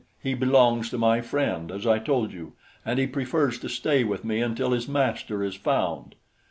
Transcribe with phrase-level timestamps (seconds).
[0.19, 2.53] "He belongs to my friend, as I told you,
[2.83, 6.15] and he prefers to stay with me until his master is found."